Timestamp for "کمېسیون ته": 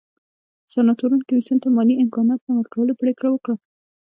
1.29-1.67